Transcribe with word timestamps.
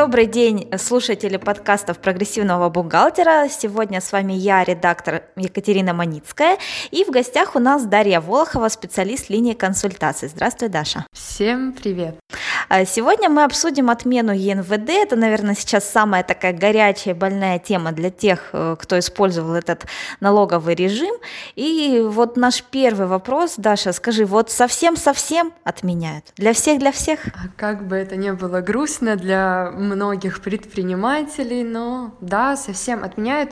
Добрый 0.00 0.24
день, 0.24 0.66
слушатели 0.78 1.36
подкастов 1.36 1.98
«Прогрессивного 1.98 2.70
бухгалтера». 2.70 3.50
Сегодня 3.50 4.00
с 4.00 4.12
вами 4.12 4.32
я, 4.32 4.64
редактор 4.64 5.24
Екатерина 5.36 5.92
Маницкая, 5.92 6.56
и 6.90 7.04
в 7.04 7.10
гостях 7.10 7.54
у 7.54 7.58
нас 7.58 7.84
Дарья 7.84 8.22
Волохова, 8.22 8.70
специалист 8.70 9.28
линии 9.28 9.52
консультаций. 9.52 10.30
Здравствуй, 10.30 10.70
Даша. 10.70 11.04
Всем 11.12 11.74
привет. 11.74 12.14
А 12.68 12.84
сегодня 12.84 13.28
мы 13.28 13.44
обсудим 13.44 13.90
отмену 13.90 14.32
ЕНВД. 14.32 14.90
Это, 14.90 15.16
наверное, 15.16 15.54
сейчас 15.54 15.88
самая 15.88 16.22
такая 16.22 16.52
горячая, 16.52 17.14
больная 17.14 17.58
тема 17.58 17.92
для 17.92 18.10
тех, 18.10 18.50
э, 18.52 18.76
кто 18.78 18.98
использовал 18.98 19.54
этот 19.54 19.86
налоговый 20.20 20.74
режим. 20.74 21.14
И 21.56 22.02
вот 22.06 22.36
наш 22.36 22.62
первый 22.62 23.06
вопрос, 23.06 23.54
Даша, 23.56 23.92
скажи, 23.92 24.24
вот 24.24 24.50
совсем-совсем 24.50 25.52
отменяют? 25.64 26.26
Для 26.36 26.52
всех, 26.52 26.78
для 26.78 26.92
всех? 26.92 27.26
А 27.26 27.48
как 27.56 27.86
бы 27.86 27.96
это 27.96 28.16
ни 28.16 28.30
было 28.30 28.60
грустно 28.60 29.16
для 29.16 29.70
многих 29.72 30.40
предпринимателей, 30.42 31.64
но 31.64 32.14
да, 32.20 32.56
совсем 32.56 33.04
отменяют. 33.04 33.50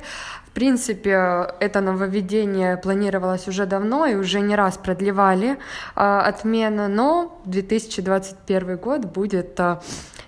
Принципе, 0.58 1.54
это 1.60 1.80
нововведение 1.80 2.76
планировалось 2.78 3.46
уже 3.46 3.64
давно 3.64 4.06
и 4.06 4.16
уже 4.16 4.40
не 4.40 4.56
раз 4.56 4.76
продлевали 4.76 5.50
э, 5.50 5.56
отмену, 5.94 6.88
но 6.88 7.40
2021 7.44 8.76
год 8.76 9.04
будет 9.04 9.60
э, 9.60 9.76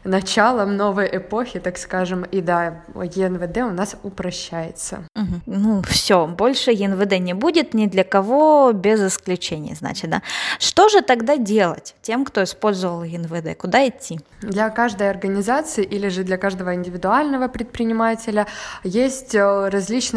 началом 0.05 0.77
новой 0.77 1.09
эпохи, 1.13 1.61
так 1.61 1.79
скажем, 1.79 2.23
и 2.23 2.41
да, 2.41 2.83
ЕНВД 2.95 3.59
у 3.59 3.71
нас 3.71 3.97
упрощается. 4.03 5.05
Угу. 5.17 5.41
Ну 5.47 5.83
все, 5.83 6.27
больше 6.27 6.71
ЕНВД 6.71 7.19
не 7.19 7.35
будет 7.35 7.75
ни 7.75 7.87
для 7.87 8.05
кого 8.05 8.73
без 8.73 9.03
исключений, 9.03 9.75
значит, 9.75 10.11
да. 10.11 10.23
Что 10.59 10.89
же 10.89 11.03
тогда 11.03 11.37
делать 11.37 11.95
тем, 12.03 12.25
кто 12.25 12.43
использовал 12.43 13.03
ЕНВД? 13.03 13.59
Куда 13.59 13.87
идти? 13.89 14.21
Для 14.43 14.71
каждой 14.71 15.11
организации 15.11 15.85
или 15.85 16.09
же 16.09 16.25
для 16.25 16.39
каждого 16.39 16.75
индивидуального 16.75 17.49
предпринимателя 17.49 18.47
есть 18.85 19.35
э, 19.35 19.69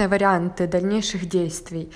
различные 0.04 0.08
варианты 0.08 0.68
дальнейших 0.68 1.26
действий. 1.28 1.90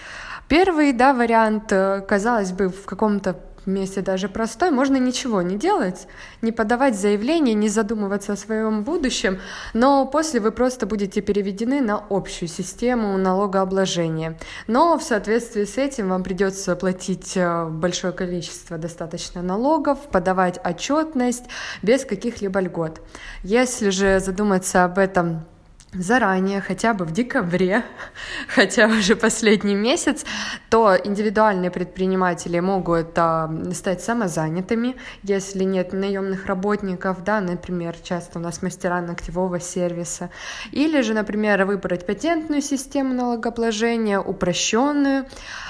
Первый, 0.47 0.93
да, 0.93 1.13
вариант, 1.13 1.71
э, 1.71 2.01
казалось 2.07 2.51
бы, 2.51 2.69
в 2.69 2.85
каком-то 2.85 3.35
месте 3.65 4.01
даже 4.01 4.29
простой, 4.29 4.71
можно 4.71 4.97
ничего 4.97 5.41
не 5.41 5.57
делать, 5.57 6.07
не 6.41 6.53
подавать 6.53 6.95
заявление, 6.95 7.53
не 7.53 7.69
задумываться 7.69 8.33
о 8.33 8.37
своем 8.37 8.83
будущем, 8.83 9.39
но 9.73 10.05
после 10.05 10.39
вы 10.39 10.51
просто 10.51 10.85
будете 10.85 11.21
переведены 11.21 11.81
на 11.81 12.01
общую 12.09 12.47
систему 12.47 13.17
налогообложения. 13.17 14.37
Но 14.67 14.97
в 14.97 15.03
соответствии 15.03 15.65
с 15.65 15.77
этим 15.77 16.09
вам 16.09 16.23
придется 16.23 16.75
платить 16.75 17.35
э, 17.35 17.65
большое 17.69 18.13
количество 18.13 18.77
достаточно 18.77 19.41
налогов, 19.41 19.97
подавать 20.11 20.59
отчетность 20.63 21.43
без 21.83 22.05
каких-либо 22.05 22.61
льгот. 22.61 23.01
Если 23.43 23.91
же 23.91 24.19
задуматься 24.19 24.85
об 24.85 24.97
этом 24.97 25.43
заранее, 25.93 26.61
хотя 26.61 26.93
бы 26.93 27.05
в 27.05 27.11
декабре, 27.11 27.83
хотя 28.47 28.87
уже 28.87 29.15
последний 29.15 29.75
месяц, 29.75 30.25
то 30.69 30.95
индивидуальные 31.01 31.71
предприниматели 31.71 32.59
могут 32.59 33.17
а, 33.17 33.49
стать 33.73 34.01
самозанятыми, 34.01 34.95
если 35.23 35.63
нет 35.63 35.93
наемных 35.93 36.45
работников, 36.45 37.23
да, 37.23 37.39
например, 37.39 37.95
часто 38.03 38.39
у 38.39 38.41
нас 38.41 38.61
мастера 38.61 39.01
ногтевого 39.01 39.59
сервиса, 39.59 40.29
или 40.71 41.01
же, 41.01 41.13
например, 41.13 41.65
выбрать 41.65 42.05
патентную 42.05 42.61
систему 42.61 43.13
налогообложения, 43.13 44.19
упрощенную. 44.19 45.25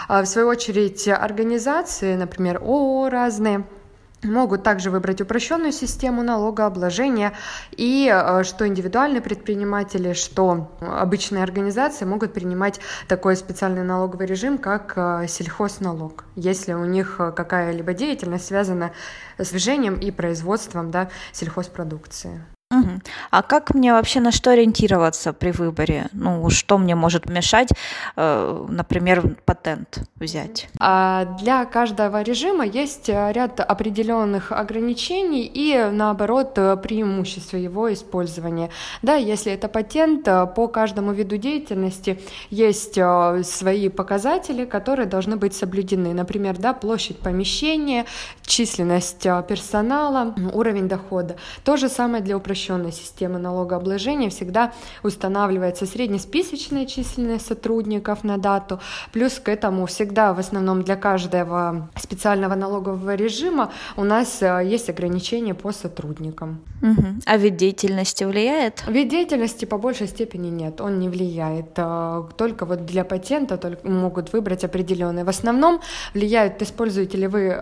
А, 0.07 0.23
в 0.23 0.25
свою 0.25 0.47
очередь, 0.47 1.07
организации, 1.07 2.15
например, 2.15 2.57
ООО 2.57 3.09
разные– 3.09 3.65
могут 4.23 4.63
также 4.63 4.89
выбрать 4.89 5.21
упрощенную 5.21 5.71
систему 5.71 6.23
налогообложения 6.23 7.33
и 7.71 8.11
э, 8.11 8.43
что 8.43 8.67
индивидуальные 8.67 9.21
предприниматели, 9.21 10.13
что 10.13 10.71
обычные 10.81 11.43
организации 11.43 12.05
могут 12.05 12.33
принимать 12.33 12.79
такой 13.07 13.35
специальный 13.35 13.83
налоговый 13.83 14.27
режим, 14.27 14.57
как 14.57 14.93
э, 14.95 15.25
сельхозналог, 15.27 16.25
если 16.35 16.73
у 16.73 16.85
них 16.85 17.17
какая-либо 17.17 17.93
деятельность 17.93 18.47
связана 18.47 18.91
с 19.37 19.49
движением 19.49 19.99
и 19.99 20.11
производством 20.11 20.91
да, 20.91 21.09
сельхозпродукции. 21.31 22.41
Угу. 22.69 22.99
А 23.31 23.43
как 23.43 23.73
мне 23.73 23.93
вообще 23.93 24.19
на 24.19 24.31
что 24.31 24.51
ориентироваться 24.51 25.31
при 25.31 25.51
выборе? 25.51 26.07
Ну, 26.11 26.49
что 26.49 26.77
мне 26.77 26.95
может 26.95 27.29
мешать, 27.29 27.69
э, 28.17 28.65
например, 28.67 29.35
патент 29.45 29.99
взять? 30.17 30.67
А 30.77 31.23
для 31.39 31.63
каждого 31.63 32.21
режима 32.23 32.65
есть 32.65 33.07
ряд 33.07 33.61
определенных 33.61 34.51
ограничений 34.51 35.49
и, 35.53 35.89
наоборот, 35.91 36.55
преимущества 36.83 37.55
его 37.55 37.93
использования. 37.93 38.69
Да, 39.01 39.15
если 39.15 39.53
это 39.53 39.69
патент, 39.69 40.25
по 40.25 40.67
каждому 40.67 41.13
виду 41.13 41.37
деятельности 41.37 42.19
есть 42.49 42.97
э, 42.97 43.43
свои 43.45 43.87
показатели, 43.87 44.65
которые 44.65 45.05
должны 45.05 45.37
быть 45.37 45.53
соблюдены. 45.53 46.13
Например, 46.13 46.57
да, 46.57 46.73
площадь 46.73 47.19
помещения, 47.19 48.05
численность 48.47 49.25
э, 49.25 49.43
персонала, 49.47 50.33
уровень 50.53 50.87
дохода. 50.87 51.35
То 51.63 51.77
же 51.77 51.89
самое 51.89 52.23
для 52.23 52.37
упрощенной 52.37 52.91
системы 52.91 53.37
налогообложения 53.37 54.29
всегда 54.29 54.73
устанавливается 55.03 55.85
среднесписочная 55.85 56.85
численность 56.85 57.45
сотрудников 57.45 58.23
на 58.23 58.37
дату, 58.37 58.79
плюс 59.11 59.33
к 59.39 59.49
этому 59.49 59.85
всегда 59.85 60.33
в 60.33 60.39
основном 60.39 60.81
для 60.81 60.95
каждого 60.95 61.89
специального 61.95 62.55
налогового 62.55 63.15
режима 63.15 63.71
у 63.97 64.03
нас 64.03 64.41
э, 64.41 64.61
есть 64.65 64.89
ограничения 64.89 65.53
по 65.53 65.71
сотрудникам. 65.71 66.61
Угу. 66.81 67.05
А 67.25 67.37
вид 67.37 67.57
деятельности 67.57 68.23
влияет? 68.23 68.83
Вид 68.87 69.09
деятельности 69.09 69.65
по 69.65 69.77
большей 69.77 70.07
степени 70.07 70.47
нет, 70.47 70.79
он 70.79 70.99
не 70.99 71.09
влияет. 71.09 71.71
Э, 71.75 72.23
только 72.37 72.65
вот 72.65 72.85
для 72.85 73.03
патента 73.03 73.57
только 73.57 73.85
могут 73.89 74.31
выбрать 74.31 74.63
определенные. 74.63 75.25
В 75.25 75.29
основном 75.29 75.81
влияют, 76.13 76.61
используете 76.61 77.17
ли 77.17 77.27
вы 77.27 77.59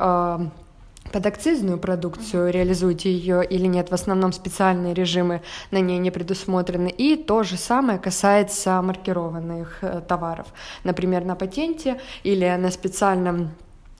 э, 1.15 1.19
под 1.19 1.25
акцизную 1.25 1.77
продукцию, 1.77 2.51
реализуете 2.51 3.09
ее 3.09 3.45
или 3.45 3.67
нет, 3.67 3.89
в 3.89 3.93
основном 3.93 4.33
специальные 4.33 4.93
режимы 4.93 5.41
на 5.71 5.79
ней 5.79 5.97
не 5.97 6.11
предусмотрены. 6.11 6.89
И 6.89 7.15
то 7.15 7.43
же 7.43 7.57
самое 7.57 7.99
касается 7.99 8.81
маркированных 8.81 9.77
э, 9.81 10.01
товаров. 10.07 10.47
Например, 10.83 11.23
на 11.23 11.35
патенте 11.35 11.99
или 12.23 12.45
на 12.57 12.69
специальном 12.69 13.51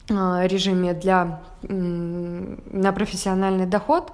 режиме 0.09 0.93
для 0.93 1.41
на 1.67 2.91
профессиональный 2.91 3.65
доход, 3.65 4.11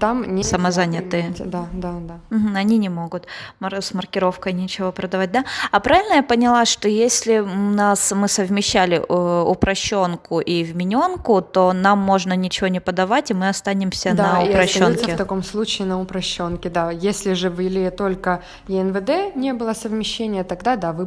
там 0.00 0.34
не 0.34 0.42
самозанятые. 0.42 1.34
Да, 1.38 1.66
да, 1.72 1.94
да. 2.00 2.36
Угу, 2.36 2.48
они 2.54 2.78
не 2.78 2.88
могут 2.88 3.26
с 3.60 3.94
маркировкой 3.94 4.52
ничего 4.52 4.92
продавать, 4.92 5.32
да? 5.32 5.44
А 5.70 5.80
правильно 5.80 6.14
я 6.14 6.22
поняла, 6.22 6.64
что 6.64 6.88
если 6.88 7.38
у 7.40 7.46
нас 7.46 8.12
мы 8.12 8.28
совмещали 8.28 8.96
э, 8.96 9.44
упрощенку 9.46 10.40
и 10.40 10.64
вмененку, 10.64 11.42
то 11.42 11.72
нам 11.72 11.98
можно 11.98 12.34
ничего 12.34 12.68
не 12.68 12.80
подавать, 12.80 13.30
и 13.30 13.34
мы 13.34 13.48
останемся 13.48 14.14
да, 14.14 14.34
на 14.34 14.42
упрощенке. 14.44 15.14
в 15.14 15.16
таком 15.16 15.42
случае 15.42 15.88
на 15.88 16.00
упрощенке, 16.00 16.70
да. 16.70 16.90
Если 16.90 17.34
же 17.34 17.48
ввели 17.48 17.90
только 17.90 18.42
ЕНВД, 18.68 19.36
не 19.36 19.52
было 19.52 19.74
совмещения, 19.74 20.44
тогда 20.44 20.76
да, 20.76 20.92
вы 20.92 21.04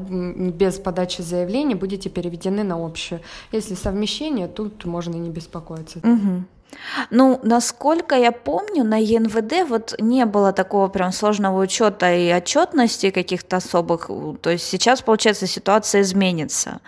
без 0.51 0.75
подачи 0.75 1.21
заявления 1.21 1.75
будете 1.75 2.09
переведены 2.09 2.63
на 2.63 2.75
общую. 2.75 3.21
Если 3.51 3.75
совмещение, 3.75 4.26
тут 4.47 4.85
можно 4.85 5.15
не 5.15 5.29
беспокоиться. 5.29 5.99
Угу. 5.99 6.43
Ну, 7.11 7.39
насколько 7.43 8.15
я 8.15 8.31
помню, 8.31 8.83
на 8.83 8.97
ЕНВД 8.97 9.69
вот 9.69 9.95
не 9.99 10.25
было 10.25 10.53
такого 10.53 10.87
прям 10.87 11.11
сложного 11.11 11.61
учета 11.61 12.13
и 12.13 12.31
отчетности 12.31 13.09
каких-то 13.09 13.57
особых. 13.57 14.09
То 14.41 14.49
есть 14.49 14.65
сейчас, 14.65 15.01
получается, 15.01 15.47
ситуация 15.47 16.01
изменится. 16.01 16.79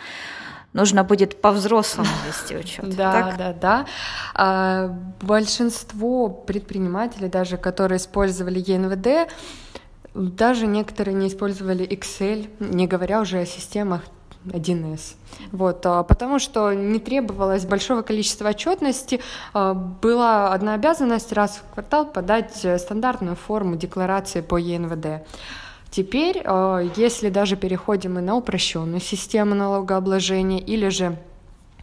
Нужно 0.74 1.04
будет 1.04 1.42
по-взрослому 1.42 2.10
вести 2.28 2.56
учет. 2.56 2.96
Да, 2.96 3.12
так? 3.12 3.38
да, 3.38 3.54
да. 3.54 3.86
А, 4.36 4.96
большинство 5.22 6.30
предпринимателей, 6.30 7.28
даже 7.28 7.58
которые 7.58 7.98
использовали 7.98 8.64
ЕНВД, 8.66 9.32
даже 10.14 10.68
некоторые 10.68 11.16
не 11.16 11.28
использовали 11.28 11.88
Excel, 11.88 12.50
не 12.60 12.88
говоря 12.88 13.22
уже 13.22 13.40
о 13.40 13.46
системах 13.46 14.02
1С. 14.46 15.16
Вот, 15.52 15.86
а, 15.86 16.04
потому 16.04 16.40
что 16.40 16.74
не 16.74 17.00
требовалось 17.00 17.66
большого 17.66 18.02
количества 18.02 18.50
отчетности, 18.50 19.20
а, 19.54 19.74
была 19.74 20.54
одна 20.54 20.74
обязанность 20.74 21.34
раз 21.34 21.58
в 21.58 21.74
квартал 21.74 22.06
подать 22.06 22.64
э, 22.64 22.78
стандартную 22.78 23.36
форму 23.36 23.76
декларации 23.76 24.42
по 24.42 24.58
ЕНВД. 24.58 25.26
Теперь, 25.92 26.42
а, 26.46 26.80
если 26.96 27.30
даже 27.30 27.56
переходим 27.56 28.16
мы 28.16 28.22
на 28.22 28.36
упрощенную 28.36 29.02
систему 29.02 29.56
налогообложения 29.56 30.60
или 30.60 30.90
же 30.90 31.18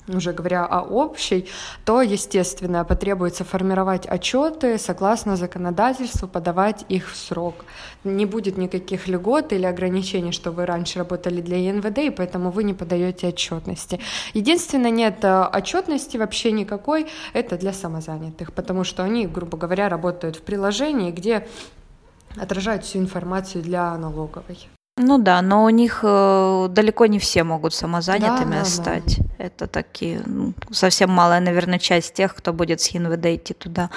уже 0.08 0.32
говоря 0.32 0.64
о 0.64 0.82
общей, 0.82 1.48
то, 1.84 2.02
естественно, 2.02 2.84
потребуется 2.84 3.44
формировать 3.44 4.06
отчеты 4.06 4.78
согласно 4.78 5.36
законодательству, 5.36 6.28
подавать 6.28 6.84
их 6.88 7.10
в 7.10 7.16
срок. 7.16 7.64
Не 8.04 8.26
будет 8.26 8.56
никаких 8.56 9.08
льгот 9.08 9.52
или 9.52 9.66
ограничений, 9.66 10.32
что 10.32 10.50
вы 10.50 10.66
раньше 10.66 10.98
работали 10.98 11.40
для 11.40 11.56
ЕНВД, 11.56 11.98
и 11.98 12.10
поэтому 12.10 12.50
вы 12.50 12.64
не 12.64 12.74
подаете 12.74 13.28
отчетности. 13.28 14.00
Единственное, 14.34 14.90
нет 14.90 15.24
э, 15.24 15.44
отчетности 15.52 16.16
вообще 16.16 16.52
никакой, 16.52 17.06
это 17.32 17.56
для 17.56 17.72
самозанятых, 17.72 18.52
потому 18.52 18.84
что 18.84 19.02
они, 19.02 19.26
грубо 19.26 19.58
говоря, 19.58 19.88
работают 19.88 20.36
в 20.36 20.42
приложении, 20.42 21.10
где 21.10 21.48
отражают 22.36 22.84
всю 22.84 22.98
информацию 22.98 23.62
для 23.62 23.96
налоговой. 23.96 24.68
Ну 24.98 25.18
да, 25.18 25.42
но 25.42 25.64
у 25.64 25.68
них 25.68 26.00
э, 26.02 26.68
далеко 26.70 27.04
не 27.04 27.18
все 27.18 27.44
могут 27.44 27.74
самозанятыми 27.74 28.52
да, 28.52 28.58
да, 28.60 28.64
стать. 28.64 29.18
Да. 29.18 29.44
Это 29.44 29.66
такие 29.66 30.22
ну, 30.24 30.54
совсем 30.70 31.10
малая, 31.10 31.40
наверное, 31.40 31.78
часть 31.78 32.14
тех, 32.14 32.34
кто 32.34 32.54
будет 32.54 32.80
с 32.80 32.86
ХИНВД 32.86 33.26
идти 33.26 33.52
туда. 33.52 33.90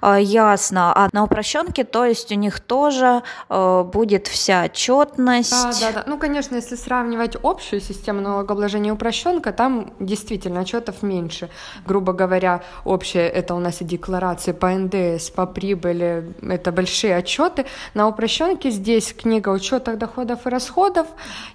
Э, 0.00 0.18
ясно. 0.20 0.92
А 0.94 1.08
на 1.12 1.24
упрощенке, 1.24 1.82
то 1.82 2.04
есть 2.04 2.30
у 2.30 2.36
них 2.36 2.60
тоже 2.60 3.24
э, 3.48 3.84
будет 3.92 4.28
вся 4.28 4.66
отчетность. 4.66 5.50
Да, 5.50 5.72
да, 5.80 5.92
да. 5.92 6.04
Ну, 6.06 6.16
конечно, 6.16 6.54
если 6.54 6.76
сравнивать 6.76 7.36
общую 7.42 7.80
систему 7.80 8.20
налогообложения 8.20 8.90
и 8.90 8.92
упрощенка, 8.92 9.52
там 9.52 9.92
действительно 9.98 10.60
отчетов 10.60 11.02
меньше. 11.02 11.50
Грубо 11.84 12.12
говоря, 12.12 12.62
общее 12.84 13.28
это 13.28 13.56
у 13.56 13.58
нас 13.58 13.80
и 13.80 13.84
декларации 13.84 14.52
по 14.52 14.68
НДС, 14.70 15.30
по 15.30 15.46
прибыли, 15.46 16.32
это 16.40 16.70
большие 16.70 17.16
отчеты. 17.16 17.66
На 17.94 18.06
упрощенке 18.06 18.70
здесь 18.70 19.12
книга 19.12 19.48
учета 19.48 19.96
доходов 19.96 20.19
доходов 20.24 20.46
и 20.46 20.50
расходов 20.50 21.06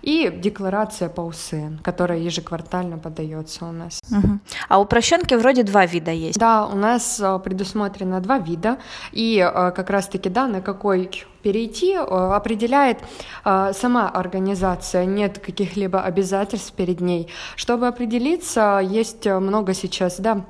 и 0.02 0.32
декларация 0.36 1.10
по 1.10 1.22
УСН, 1.22 1.78
которая 1.84 2.20
ежеквартально 2.20 2.98
подается 2.98 3.66
у 3.66 3.72
нас. 3.72 4.02
Угу. 4.12 4.40
А 4.70 4.80
у 4.80 4.86
прощенки 4.86 5.34
вроде 5.36 5.64
два 5.64 5.86
вида 5.86 6.12
есть. 6.12 6.40
Да, 6.40 6.66
у 6.66 6.76
нас 6.76 7.20
э, 7.20 7.40
предусмотрено 7.44 8.22
два 8.22 8.38
вида, 8.38 8.78
и 9.12 9.40
э, 9.40 9.72
как 9.72 9.90
раз-таки, 9.90 10.30
да, 10.30 10.48
на 10.48 10.62
какой 10.62 11.10
перейти 11.42 11.94
э, 11.94 12.00
определяет 12.00 13.00
сама 13.44 14.10
организация, 14.10 15.06
нет 15.06 15.40
каких-либо 15.40 16.02
обязательств 16.02 16.74
перед 16.74 17.02
ней. 17.02 17.28
Чтобы 17.56 17.88
определиться, 17.88 18.80
есть 18.84 19.26
много 19.26 19.74
сейчас, 19.74 20.20
да, 20.20 20.46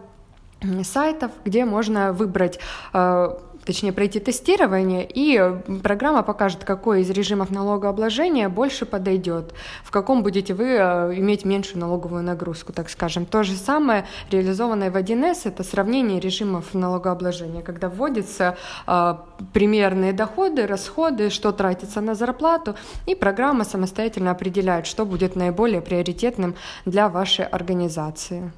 сайтов, 0.84 1.32
где 1.44 1.66
можно 1.66 2.14
выбрать 2.14 2.60
точнее 3.66 3.92
пройти 3.92 4.20
тестирование, 4.20 5.08
и 5.08 5.42
программа 5.84 6.24
покажет, 6.24 6.64
какой 6.64 7.02
из 7.02 7.10
режимов 7.10 7.50
налогообложения 7.52 8.50
больше 8.50 8.86
подойдет, 8.86 9.54
в 9.84 9.92
каком 9.92 10.24
будете 10.24 10.54
вы 10.54 10.66
э, 10.66 11.14
иметь 11.16 11.46
меньшую 11.46 11.80
налоговую 11.80 12.24
нагрузку, 12.24 12.74
так 12.74 12.90
скажем. 12.90 13.26
То 13.26 13.44
же 13.44 13.56
самое 13.56 14.06
реализованное 14.32 14.92
в 14.92 14.96
1С– 14.96 15.42
это 15.46 15.64
сравнение 15.64 16.20
режимов 16.20 16.74
налогообложения, 16.74 17.62
когда 17.62 17.90
вводятся 17.90 18.58
э, 18.88 19.16
примерные 19.54 20.14
доходы, 20.14 20.68
расходы, 20.68 21.30
что 21.30 21.52
тратится 21.52 22.02
на 22.02 22.16
зарплату, 22.16 22.76
и 23.08 23.16
программа 23.16 23.64
самостоятельно 23.66 24.32
определяет, 24.32 24.86
что 24.86 25.06
будет 25.06 25.36
наиболее 25.36 25.82
приоритетным 25.82 26.56
для 26.86 27.10
вашей 27.10 27.46
организации. 27.46 28.52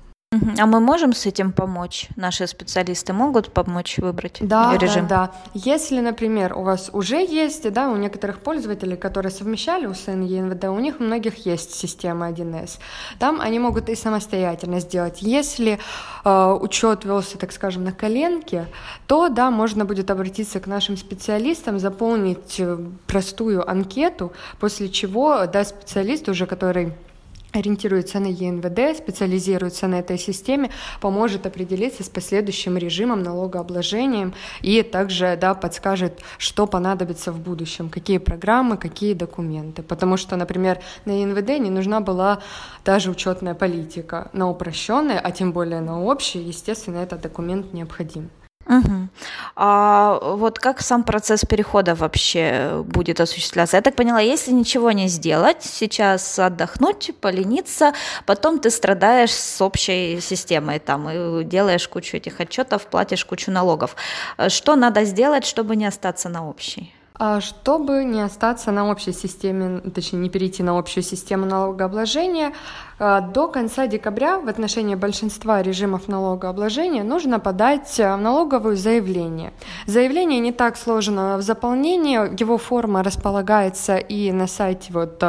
А 0.59 0.65
мы 0.65 0.81
можем 0.81 1.13
с 1.13 1.25
этим 1.25 1.53
помочь? 1.53 2.09
Наши 2.17 2.47
специалисты 2.47 3.13
могут 3.13 3.53
помочь 3.53 3.97
выбрать 3.97 4.39
да, 4.41 4.77
режим? 4.77 5.07
Да, 5.07 5.27
да. 5.27 5.31
Если, 5.53 6.01
например, 6.01 6.51
у 6.57 6.63
вас 6.63 6.89
уже 6.91 7.15
есть, 7.15 7.71
да, 7.71 7.89
у 7.89 7.95
некоторых 7.95 8.39
пользователей, 8.39 8.97
которые 8.97 9.31
совмещали 9.31 9.85
УСН 9.85 10.23
и 10.23 10.27
ЕНВД, 10.27 10.65
у 10.65 10.79
них 10.79 10.99
у 10.99 11.03
многих 11.03 11.45
есть 11.45 11.73
система 11.75 12.29
1С. 12.29 12.79
Там 13.19 13.39
они 13.39 13.59
могут 13.59 13.87
и 13.87 13.95
самостоятельно 13.95 14.81
сделать. 14.81 15.21
Если 15.21 15.79
э, 16.25 16.57
учет 16.59 17.05
велся, 17.05 17.37
так 17.37 17.53
скажем, 17.53 17.85
на 17.85 17.93
коленке, 17.93 18.67
то, 19.07 19.29
да, 19.29 19.49
можно 19.49 19.85
будет 19.85 20.11
обратиться 20.11 20.59
к 20.59 20.67
нашим 20.67 20.97
специалистам, 20.97 21.79
заполнить 21.79 22.59
э, 22.59 22.77
простую 23.05 23.69
анкету, 23.69 24.33
после 24.59 24.89
чего, 24.89 25.45
да, 25.45 25.63
специалист 25.63 26.27
уже, 26.27 26.47
который 26.47 26.91
ориентируется 27.53 28.19
на 28.19 28.27
ЕНВД, 28.27 28.97
специализируется 28.97 29.87
на 29.87 29.95
этой 29.99 30.17
системе, 30.17 30.69
поможет 31.01 31.45
определиться 31.45 32.03
с 32.03 32.09
последующим 32.09 32.77
режимом 32.77 33.23
налогообложением 33.23 34.33
и 34.61 34.81
также 34.83 35.37
да, 35.39 35.53
подскажет, 35.53 36.21
что 36.37 36.67
понадобится 36.67 37.31
в 37.31 37.39
будущем, 37.39 37.89
какие 37.89 38.17
программы, 38.17 38.77
какие 38.77 39.13
документы. 39.13 39.83
Потому 39.83 40.17
что, 40.17 40.35
например, 40.35 40.79
на 41.05 41.11
ЕНВД 41.11 41.59
не 41.59 41.69
нужна 41.69 41.99
была 41.99 42.39
та 42.83 42.99
же 42.99 43.11
учетная 43.11 43.53
политика. 43.53 44.29
На 44.33 44.49
упрощенной, 44.49 45.19
а 45.19 45.31
тем 45.31 45.51
более 45.51 45.81
на 45.81 46.01
общей, 46.01 46.39
естественно, 46.39 46.97
этот 46.97 47.21
документ 47.21 47.73
необходим. 47.73 48.29
Угу. 48.67 49.07
А 49.55 50.19
вот 50.21 50.59
как 50.59 50.81
сам 50.81 51.03
процесс 51.03 51.45
перехода 51.45 51.95
вообще 51.95 52.83
будет 52.85 53.21
осуществляться? 53.21 53.77
Я 53.77 53.81
так 53.81 53.95
поняла, 53.95 54.19
если 54.19 54.51
ничего 54.51 54.91
не 54.91 55.07
сделать, 55.07 55.63
сейчас 55.63 56.37
отдохнуть, 56.37 57.11
полениться, 57.21 57.93
потом 58.25 58.59
ты 58.59 58.69
страдаешь 58.69 59.31
с 59.31 59.61
общей 59.61 60.19
системой 60.19 60.79
там 60.79 61.09
и 61.09 61.43
делаешь 61.43 61.87
кучу 61.87 62.17
этих 62.17 62.39
отчетов, 62.41 62.87
платишь 62.87 63.25
кучу 63.25 63.51
налогов. 63.51 63.95
Что 64.49 64.75
надо 64.75 65.05
сделать, 65.05 65.45
чтобы 65.45 65.75
не 65.75 65.85
остаться 65.85 66.27
на 66.29 66.47
общей? 66.47 66.93
А 67.19 67.41
чтобы 67.41 68.03
не 68.03 68.21
остаться 68.21 68.71
на 68.71 68.89
общей 68.89 69.11
системе, 69.11 69.81
точнее 69.81 70.19
не 70.19 70.29
перейти 70.29 70.61
на 70.61 70.77
общую 70.77 71.03
систему 71.03 71.45
налогообложения, 71.45 72.53
а, 72.99 73.21
до 73.21 73.47
конца 73.47 73.87
декабря 73.87 74.39
в 74.39 74.47
отношении 74.47 74.93
большинства 74.93 75.61
режимов 75.63 76.07
налогообложения 76.07 77.03
нужно 77.03 77.39
подать 77.39 77.99
а, 77.99 78.17
налоговое 78.17 78.75
заявление. 78.75 79.51
Заявление 79.87 80.39
не 80.39 80.51
так 80.51 80.77
сложно 80.77 81.37
в 81.37 81.41
заполнении, 81.41 82.17
его 82.39 82.59
форма 82.59 83.01
располагается 83.01 83.97
и 83.97 84.31
на 84.31 84.45
сайте 84.45 84.93
вот, 84.93 85.21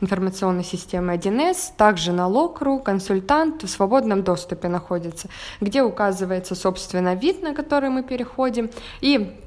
информационной 0.00 0.64
системы 0.64 1.14
1С, 1.14 1.72
также 1.76 2.12
налог.ру, 2.12 2.80
консультант 2.80 3.62
в 3.62 3.68
свободном 3.68 4.22
доступе 4.22 4.68
находится, 4.68 5.28
где 5.60 5.82
указывается, 5.82 6.54
собственно, 6.54 7.14
вид, 7.14 7.42
на 7.42 7.54
который 7.54 7.88
мы 7.88 8.02
переходим, 8.02 8.70
и 9.00 9.40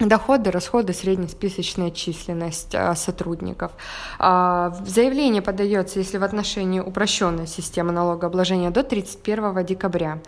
доходы, 0.00 0.50
расходы, 0.50 0.92
среднесписочная 0.92 1.90
численность 1.90 2.74
а, 2.74 2.94
сотрудников. 2.94 3.72
А, 4.18 4.74
заявление 4.86 5.42
подается, 5.42 5.98
если 5.98 6.18
в 6.18 6.24
отношении 6.24 6.80
упрощенной 6.80 7.46
системы 7.46 7.92
налогообложения, 7.92 8.70
до 8.70 8.82
31 8.82 9.64
декабря. 9.64 10.18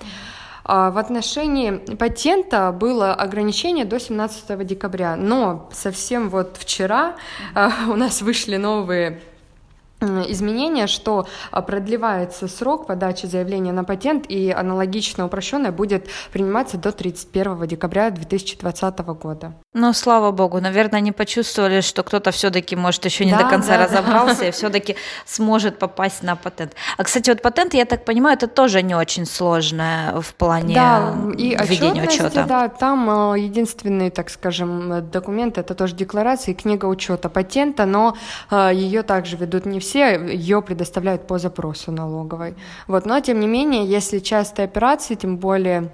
А, 0.64 0.90
в 0.90 0.98
отношении 0.98 1.78
патента 1.96 2.72
было 2.72 3.14
ограничение 3.14 3.84
до 3.84 3.98
17 3.98 4.66
декабря, 4.66 5.16
но 5.16 5.68
совсем 5.72 6.28
вот 6.28 6.56
вчера 6.58 7.16
у 7.54 7.96
нас 7.96 8.22
вышли 8.22 8.56
новые 8.56 9.20
изменение, 10.02 10.86
что 10.86 11.26
а, 11.50 11.62
продлевается 11.62 12.48
срок 12.48 12.86
подачи 12.86 13.26
заявления 13.26 13.72
на 13.72 13.84
патент 13.84 14.26
и 14.28 14.50
аналогично 14.50 15.26
упрощенное 15.26 15.72
будет 15.72 16.08
приниматься 16.32 16.76
до 16.76 16.92
31 16.92 17.66
декабря 17.66 18.10
2020 18.10 18.98
года. 19.00 19.54
Ну, 19.74 19.92
слава 19.92 20.32
богу, 20.32 20.60
наверное, 20.60 20.98
они 20.98 21.12
почувствовали, 21.12 21.80
что 21.80 22.02
кто-то 22.02 22.30
все-таки, 22.30 22.76
может, 22.76 23.04
еще 23.04 23.24
не 23.24 23.32
да, 23.32 23.38
до 23.38 23.48
конца 23.48 23.78
да, 23.78 23.84
разобрался 23.84 24.40
да. 24.40 24.48
и 24.48 24.50
все-таки 24.52 24.96
сможет 25.24 25.78
попасть 25.78 26.22
на 26.22 26.36
патент. 26.36 26.74
А, 26.96 27.04
кстати, 27.04 27.30
вот 27.30 27.42
патент, 27.42 27.74
я 27.74 27.84
так 27.84 28.04
понимаю, 28.04 28.36
это 28.36 28.48
тоже 28.48 28.82
не 28.82 28.94
очень 28.94 29.26
сложное 29.26 30.20
в 30.20 30.34
плане 30.34 30.74
да, 30.74 31.14
и 31.36 31.56
введения 31.56 32.02
учета. 32.02 32.44
Да, 32.46 32.68
там 32.68 33.08
а, 33.08 33.38
единственный, 33.38 34.10
так 34.10 34.30
скажем, 34.30 35.08
документ 35.10 35.58
это 35.58 35.74
тоже 35.74 35.94
декларация 35.94 36.52
и 36.52 36.54
книга 36.56 36.86
учета 36.86 37.28
патента, 37.28 37.86
но 37.86 38.16
ее 38.50 39.02
также 39.02 39.36
ведут 39.36 39.66
не 39.66 39.80
все 39.80 39.91
все 39.92 40.18
ее 40.26 40.62
предоставляют 40.62 41.26
по 41.26 41.38
запросу 41.38 41.92
налоговой. 41.92 42.54
Вот, 42.86 43.04
но 43.04 43.20
тем 43.20 43.40
не 43.40 43.46
менее, 43.46 43.84
если 43.84 44.20
частые 44.20 44.64
операции, 44.64 45.16
тем 45.16 45.36
более 45.36 45.90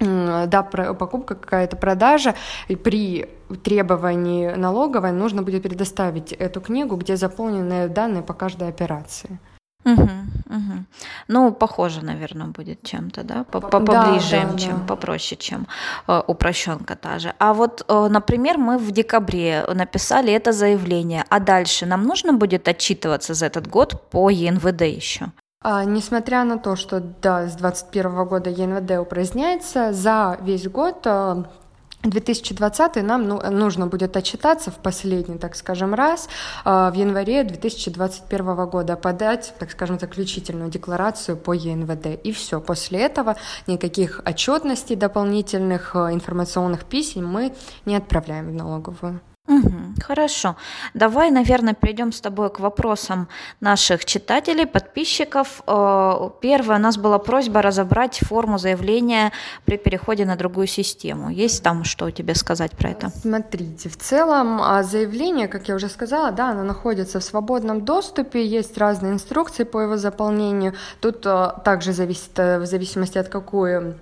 да, 0.00 0.62
покупка 0.62 1.34
какая-то 1.34 1.76
продажа, 1.76 2.34
и 2.68 2.76
при 2.76 3.28
требовании 3.62 4.48
налоговой 4.48 5.12
нужно 5.12 5.42
будет 5.42 5.62
предоставить 5.62 6.32
эту 6.32 6.62
книгу, 6.62 6.96
где 6.96 7.16
заполнены 7.16 7.88
данные 7.88 8.22
по 8.22 8.32
каждой 8.32 8.68
операции. 8.68 9.38
Угу, 9.86 10.02
угу. 10.50 10.84
Ну, 11.28 11.52
похоже, 11.52 12.04
наверное, 12.04 12.48
будет 12.48 12.82
чем-то, 12.82 13.22
да, 13.22 13.44
поближе 13.44 14.40
да, 14.42 14.52
да, 14.52 14.58
чем, 14.58 14.78
да. 14.78 14.86
попроще, 14.88 15.36
чем 15.40 15.66
э, 16.08 16.22
упрощенка 16.26 16.96
та 16.96 17.18
же. 17.18 17.32
А 17.38 17.52
вот, 17.52 17.84
э, 17.88 18.08
например, 18.10 18.58
мы 18.58 18.78
в 18.78 18.90
декабре 18.90 19.64
написали 19.74 20.32
это 20.32 20.52
заявление, 20.52 21.24
а 21.28 21.38
дальше 21.38 21.86
нам 21.86 22.02
нужно 22.02 22.32
будет 22.32 22.66
отчитываться 22.68 23.34
за 23.34 23.46
этот 23.46 23.68
год 23.68 24.10
по 24.10 24.28
ЕНВД 24.28 24.82
еще? 24.82 25.26
А, 25.62 25.84
несмотря 25.84 26.44
на 26.44 26.58
то, 26.58 26.74
что 26.76 27.00
да, 27.00 27.46
с 27.46 27.54
2021 27.54 28.24
года 28.24 28.50
ЕНВД 28.50 28.98
упраздняется, 28.98 29.92
за 29.92 30.36
весь 30.42 30.66
год 30.68 31.02
э, 31.04 31.44
2020 32.10 32.96
нам 33.02 33.28
ну, 33.28 33.40
нужно 33.50 33.86
будет 33.86 34.16
отчитаться 34.16 34.70
в 34.70 34.76
последний, 34.76 35.38
так 35.38 35.56
скажем, 35.56 35.94
раз 35.94 36.28
э, 36.64 36.90
в 36.90 36.94
январе 36.94 37.44
2021 37.44 38.66
года, 38.66 38.96
подать, 38.96 39.54
так 39.58 39.70
скажем, 39.70 39.98
заключительную 39.98 40.70
декларацию 40.70 41.36
по 41.36 41.52
ЕНВД. 41.52 42.18
И 42.22 42.32
все. 42.32 42.60
После 42.60 43.00
этого 43.00 43.36
никаких 43.66 44.20
отчетностей 44.24 44.96
дополнительных, 44.96 45.94
э, 45.94 46.12
информационных 46.12 46.84
писем 46.84 47.26
мы 47.26 47.52
не 47.84 47.96
отправляем 47.96 48.48
в 48.48 48.52
налоговую. 48.52 49.20
Мгм. 49.46 49.94
Хорошо. 50.02 50.56
Давай, 50.94 51.30
наверное, 51.30 51.74
перейдем 51.74 52.12
с 52.12 52.20
тобой 52.20 52.50
к 52.50 52.60
вопросам 52.60 53.28
наших 53.60 54.04
читателей, 54.04 54.66
подписчиков. 54.66 55.62
Э, 55.66 56.30
Первое, 56.40 56.76
у 56.76 56.80
нас 56.80 56.96
была 56.96 57.18
просьба 57.18 57.62
разобрать 57.62 58.18
форму 58.18 58.58
заявления 58.58 59.32
при 59.64 59.76
переходе 59.76 60.24
на 60.24 60.36
другую 60.36 60.66
систему. 60.66 61.30
Есть 61.30 61.62
там 61.62 61.84
что 61.84 62.10
тебе 62.10 62.34
сказать 62.34 62.72
про 62.72 62.90
это? 62.90 63.10
Смотрите, 63.10 63.88
в 63.88 63.96
целом 63.96 64.60
а, 64.60 64.82
заявление, 64.82 65.48
как 65.48 65.68
я 65.68 65.74
уже 65.74 65.88
сказала, 65.88 66.32
да, 66.32 66.50
оно 66.50 66.64
находится 66.64 67.20
в 67.20 67.24
свободном 67.24 67.84
доступе, 67.84 68.44
есть 68.44 68.76
разные 68.78 69.12
инструкции 69.12 69.64
по 69.64 69.80
его 69.80 69.96
заполнению. 69.96 70.74
Тут 71.00 71.26
а, 71.26 71.60
также 71.64 71.92
зависит, 71.92 72.38
э, 72.38 72.58
в 72.58 72.66
зависимости 72.66 73.18
от 73.18 73.28
какой 73.28 73.94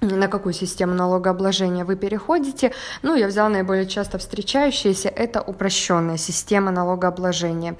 на 0.00 0.28
какую 0.28 0.52
систему 0.52 0.94
налогообложения 0.94 1.84
вы 1.84 1.96
переходите. 1.96 2.72
Ну, 3.02 3.14
я 3.14 3.26
взяла 3.26 3.48
наиболее 3.48 3.86
часто 3.86 4.18
встречающиеся, 4.18 5.08
это 5.08 5.40
упрощенная 5.40 6.16
система 6.16 6.70
налогообложения. 6.70 7.76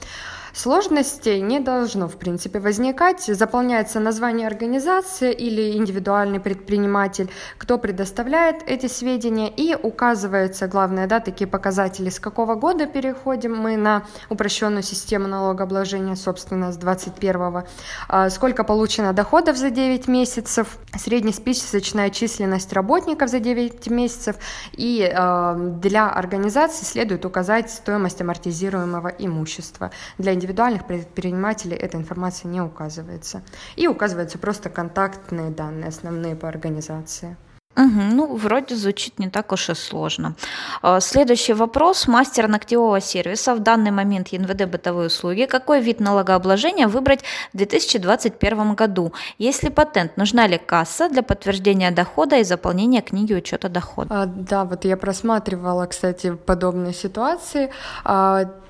Сложностей 0.57 1.43
не 1.43 1.61
должно, 1.61 2.09
в 2.09 2.17
принципе, 2.17 2.61
возникать. 2.61 3.23
Заполняется 3.25 4.01
название 4.01 4.47
организации 4.47 5.31
или 5.31 5.77
индивидуальный 5.77 6.41
предприниматель, 6.41 7.29
кто 7.59 7.77
предоставляет 7.77 8.63
эти 8.67 8.87
сведения, 8.87 9.51
и 9.51 9.75
указываются, 9.75 10.67
главное, 10.67 11.07
да, 11.07 11.21
такие 11.21 11.47
показатели, 11.47 12.09
с 12.09 12.19
какого 12.19 12.55
года 12.55 12.87
переходим 12.87 13.55
мы 13.55 13.77
на 13.77 14.05
упрощенную 14.31 14.83
систему 14.83 15.29
налогообложения, 15.29 16.17
собственно, 16.17 16.73
с 16.73 16.79
21 16.79 17.65
а, 18.09 18.31
сколько 18.31 18.65
получено 18.65 19.13
доходов 19.13 19.59
за 19.59 19.69
9 19.69 20.09
месяцев, 20.09 20.79
среднесписочная 20.99 22.09
численность 22.09 22.73
работников 22.73 23.29
за 23.29 23.41
9 23.41 23.89
месяцев, 23.91 24.37
и 24.73 25.07
а, 25.15 25.55
для 25.55 26.09
организации 26.09 26.87
следует 26.87 27.27
указать 27.27 27.71
стоимость 27.71 28.23
амортизируемого 28.23 29.09
имущества. 29.19 29.91
Для 30.17 30.33
индивидуальных 30.33 30.46
предпринимателей 30.55 31.76
эта 31.76 31.97
информация 31.97 32.50
не 32.50 32.61
указывается. 32.61 33.43
И 33.76 33.88
указываются 33.88 34.38
просто 34.38 34.71
контактные 34.71 35.50
данные, 35.50 35.88
основные 35.88 36.37
по 36.37 36.49
организации. 36.49 37.37
Угу, 37.76 38.03
ну, 38.12 38.37
вроде 38.37 38.75
звучит 38.75 39.19
не 39.19 39.29
так 39.29 39.53
уж 39.53 39.69
и 39.69 39.75
сложно. 39.75 40.35
А, 40.81 41.00
следующий 41.00 41.53
вопрос. 41.53 42.09
Мастер 42.09 42.49
ногтевого 42.49 43.00
сервиса. 43.00 43.55
В 43.55 43.59
данный 43.59 43.91
момент 43.91 44.29
ЕНВД 44.29 44.65
бытовые 44.65 45.09
услуги. 45.09 45.45
Какой 45.45 45.83
вид 45.83 46.00
налогообложения 46.00 46.88
выбрать 46.88 47.21
в 47.53 47.57
2021 47.59 48.75
году? 48.75 49.12
Если 49.38 49.69
патент, 49.69 50.17
нужна 50.17 50.47
ли 50.47 50.57
касса 50.57 51.11
для 51.11 51.23
подтверждения 51.23 51.91
дохода 51.91 52.38
и 52.38 52.45
заполнения 52.45 53.03
книги 53.03 53.35
учета 53.35 53.69
дохода? 53.69 54.23
А, 54.23 54.26
да, 54.26 54.65
вот 54.65 54.87
я 54.87 54.97
просматривала, 54.97 55.85
кстати, 55.87 56.33
подобные 56.33 56.95
ситуации. 56.95 57.71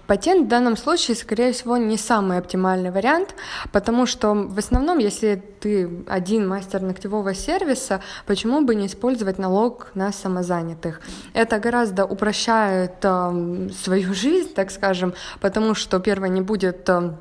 Патент 0.06 0.46
в 0.46 0.48
данном 0.48 0.76
случае, 0.76 1.16
скорее 1.16 1.52
всего, 1.52 1.76
не 1.76 1.96
самый 1.96 2.38
оптимальный 2.38 2.90
вариант, 2.90 3.34
потому 3.72 4.06
что 4.06 4.34
в 4.34 4.58
основном, 4.58 4.98
если 4.98 5.42
ты 5.60 5.90
один 6.06 6.46
мастер 6.46 6.80
ногтевого 6.80 7.34
сервиса, 7.34 8.00
почему 8.26 8.64
бы 8.64 8.74
не 8.74 8.86
использовать 8.86 9.38
налог 9.38 9.90
на 9.94 10.12
самозанятых? 10.12 11.00
Это 11.34 11.58
гораздо 11.58 12.04
упрощает 12.04 12.94
э, 13.02 13.68
свою 13.82 14.14
жизнь, 14.22 14.54
так 14.54 14.70
скажем, 14.70 15.14
потому 15.40 15.74
что, 15.74 15.98
первое, 15.98 16.28
не 16.28 16.40
будет 16.40 16.88
э, 16.88 17.12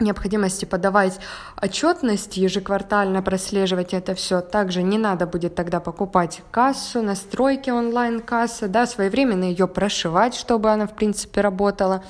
необходимости 0.00 0.64
подавать 0.64 1.18
отчетность, 1.60 2.36
ежеквартально 2.36 3.22
прослеживать 3.22 3.94
это 3.94 4.14
все. 4.14 4.40
Также 4.40 4.82
не 4.82 4.98
надо 4.98 5.26
будет 5.26 5.54
тогда 5.54 5.80
покупать 5.80 6.42
кассу, 6.50 7.02
настройки 7.02 7.70
онлайн-кассы, 7.70 8.68
да, 8.68 8.86
своевременно 8.86 9.44
ее 9.44 9.66
прошивать, 9.66 10.34
чтобы 10.34 10.70
она, 10.70 10.86
в 10.86 10.94
принципе, 10.94 11.40
работала. 11.40 12.04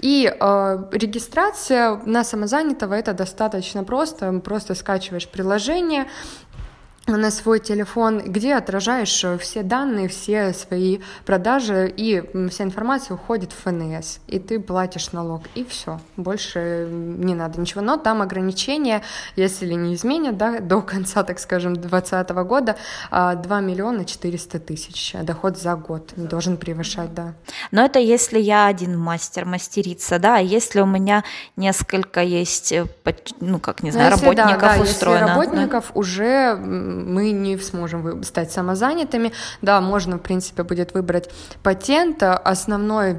И 0.00 0.26
э, 0.26 0.84
регистрация 0.92 2.00
на 2.04 2.24
самозанятого 2.24 2.94
это 2.94 3.12
достаточно 3.12 3.84
просто. 3.84 4.32
Просто 4.40 4.74
скачиваешь 4.74 5.28
приложение, 5.28 6.06
на 7.06 7.30
свой 7.30 7.58
телефон, 7.60 8.20
где 8.20 8.54
отражаешь 8.54 9.24
э, 9.24 9.38
все 9.38 9.62
данные, 9.62 10.08
все 10.08 10.52
свои 10.52 10.98
продажи, 11.24 11.92
и 11.96 12.22
вся 12.48 12.64
информация 12.64 13.14
уходит 13.14 13.52
в 13.52 13.62
ФНС, 13.62 14.20
и 14.26 14.38
ты 14.38 14.60
платишь 14.60 15.12
налог, 15.12 15.42
и 15.54 15.64
все, 15.64 16.00
больше 16.16 16.88
не 16.90 17.34
надо 17.34 17.60
ничего. 17.60 17.80
Но 17.80 17.96
там 17.96 18.22
ограничения, 18.22 19.02
если 19.34 19.72
не 19.74 19.94
изменят, 19.94 20.36
да, 20.36 20.60
до 20.60 20.82
конца, 20.82 21.22
так 21.22 21.38
скажем, 21.38 21.74
2020 21.74 22.30
года 22.46 22.76
2 23.10 23.10
а, 23.10 23.60
миллиона 23.60 24.04
400 24.04 24.60
тысяч, 24.60 25.14
доход 25.22 25.58
за 25.58 25.76
год 25.76 26.12
не 26.16 26.26
должен 26.26 26.56
превышать, 26.56 27.14
да. 27.14 27.34
Но 27.70 27.84
это 27.84 27.98
если 27.98 28.38
я 28.38 28.66
один 28.66 28.98
мастер, 28.98 29.46
мастерица, 29.46 30.18
да, 30.18 30.36
а 30.36 30.40
если 30.40 30.80
у 30.80 30.86
меня 30.86 31.24
несколько 31.56 32.20
есть, 32.20 32.72
э, 32.72 32.86
ну, 33.40 33.58
как, 33.58 33.82
не 33.82 33.90
знаю, 33.90 34.12
если, 34.12 34.26
работников 34.26 34.60
да, 34.60 34.76
да, 34.76 34.82
устроено. 34.82 35.24
Если 35.24 35.34
работников 35.34 35.84
да? 35.86 35.98
уже 36.00 36.89
мы 36.90 37.30
не 37.30 37.56
сможем 37.58 38.22
стать 38.22 38.52
самозанятыми. 38.52 39.32
Да, 39.62 39.80
можно, 39.80 40.16
в 40.18 40.20
принципе, 40.20 40.62
будет 40.62 40.94
выбрать 40.94 41.30
патент. 41.62 42.22
Основной 42.22 43.18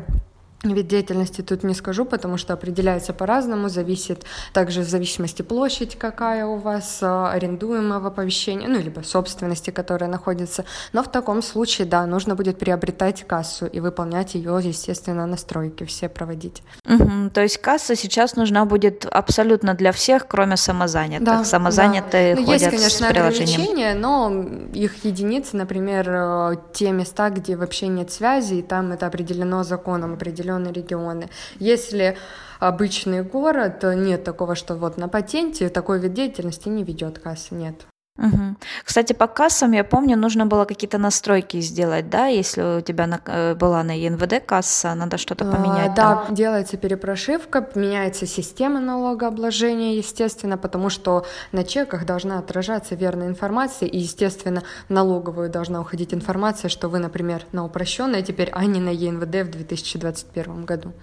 Вид 0.64 0.88
деятельности 0.88 1.42
тут 1.42 1.64
не 1.64 1.74
скажу, 1.74 2.06
потому 2.06 2.38
что 2.38 2.54
определяется 2.54 3.14
по-разному, 3.14 3.68
зависит 3.68 4.26
также 4.54 4.82
в 4.82 4.90
зависимости 4.90 5.42
площадь, 5.42 5.98
какая 5.98 6.46
у 6.46 6.58
вас, 6.58 7.00
а, 7.02 7.32
арендуемого 7.32 8.12
помещения, 8.12 8.68
ну, 8.68 8.80
либо 8.80 9.02
собственности, 9.02 9.72
которая 9.72 10.08
находится. 10.08 10.66
Но 10.94 11.02
в 11.02 11.12
таком 11.12 11.42
случае, 11.42 11.88
да, 11.88 12.06
нужно 12.06 12.36
будет 12.36 12.60
приобретать 12.60 13.26
кассу 13.26 13.66
и 13.66 13.80
выполнять 13.80 14.36
ее, 14.36 14.60
естественно, 14.62 15.26
настройки 15.26 15.84
все 15.86 16.10
проводить. 16.10 16.62
Угу, 16.88 17.32
то 17.34 17.42
есть 17.42 17.58
касса 17.58 17.96
сейчас 17.96 18.36
нужна 18.36 18.66
будет 18.66 19.08
абсолютно 19.08 19.74
для 19.74 19.92
всех, 19.92 20.28
кроме 20.28 20.58
самозанятых. 20.58 21.26
Да, 21.26 21.44
Самозанятые 21.44 22.36
да. 22.36 22.42
Ну, 22.42 22.46
ходят 22.46 22.62
есть, 22.62 22.76
конечно, 22.76 23.08
с 23.08 23.12
приложением. 23.12 24.00
но 24.00 24.46
их 24.74 25.04
единицы, 25.04 25.58
например, 25.58 26.06
э, 26.08 26.56
те 26.72 26.92
места, 26.92 27.32
где 27.32 27.56
вообще 27.56 27.88
нет 27.88 28.12
связи, 28.12 28.56
и 28.56 28.62
там 28.62 28.92
это 28.92 29.08
определено 29.08 29.64
законом, 29.64 30.14
определено 30.14 30.51
определенные 30.52 30.74
регионы. 30.74 31.30
Если 31.60 32.18
обычный 32.60 33.24
город, 33.24 33.84
нет 33.84 34.24
такого, 34.24 34.56
что 34.56 34.76
вот 34.76 34.98
на 34.98 35.08
патенте 35.08 35.70
такой 35.70 36.00
вид 36.00 36.14
деятельности 36.14 36.70
не 36.70 36.84
ведет 36.84 37.20
касса, 37.20 37.56
нет. 37.56 37.86
Угу. 38.18 38.58
Кстати, 38.84 39.14
по 39.14 39.28
кассам, 39.28 39.72
я 39.72 39.84
помню, 39.84 40.18
нужно 40.18 40.46
было 40.46 40.66
какие-то 40.66 40.98
настройки 40.98 41.62
сделать, 41.62 42.10
да, 42.10 42.28
если 42.28 42.80
у 42.80 42.82
тебя 42.82 43.08
на, 43.08 43.22
э, 43.26 43.56
была 43.56 43.84
на 43.84 43.98
ЕНВД 43.98 44.46
касса, 44.46 44.94
надо 44.96 45.18
что-то 45.18 45.46
а, 45.46 45.52
поменять. 45.52 45.92
А, 45.92 45.96
да, 45.96 46.26
делается 46.30 46.76
перепрошивка, 46.76 47.70
меняется 47.74 48.28
система 48.28 48.82
налогообложения, 48.82 49.96
естественно, 49.96 50.58
потому 50.58 50.90
что 50.90 51.26
на 51.54 51.64
чеках 51.64 52.06
должна 52.06 52.38
отражаться 52.38 52.96
верная 52.96 53.30
информация, 53.30 53.88
и, 53.88 54.00
естественно, 54.00 54.64
налоговую 54.90 55.50
должна 55.50 55.80
уходить 55.80 56.14
информация, 56.14 56.68
что 56.68 56.90
вы, 56.90 57.00
например, 57.00 57.46
на 57.54 57.64
упрощенной 57.64 58.24
теперь, 58.24 58.50
а 58.52 58.66
не 58.66 58.82
на 58.82 58.90
ЕНВД 58.90 59.48
в 59.48 59.52
2021 59.52 60.66
году. 60.66 60.94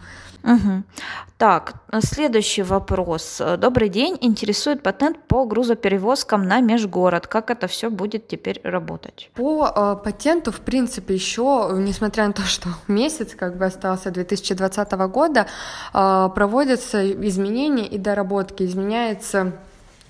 Угу. 0.45 0.85
Так, 1.37 1.75
следующий 2.01 2.63
вопрос. 2.63 3.43
Добрый 3.59 3.89
день. 3.89 4.17
Интересует 4.21 4.83
патент 4.83 5.19
по 5.27 5.45
грузоперевозкам 5.45 6.45
на 6.45 6.61
межгород. 6.61 6.98
Как 7.27 7.51
это 7.51 7.67
все 7.67 7.91
будет 7.91 8.29
теперь 8.29 8.61
работать? 8.65 9.31
По 9.35 9.73
э, 9.75 10.05
патенту, 10.05 10.53
в 10.53 10.61
принципе, 10.61 11.15
еще, 11.15 11.71
несмотря 11.75 12.27
на 12.27 12.33
то, 12.33 12.43
что 12.47 12.69
месяц 12.89 13.35
как 13.35 13.57
бы 13.57 13.67
остался 13.67 14.11
2020 14.11 14.93
года, 14.93 15.47
э, 15.95 16.29
проводятся 16.35 17.11
изменения 17.11 17.87
и 17.87 17.99
доработки. 17.99 18.65
Изменяется 18.65 19.53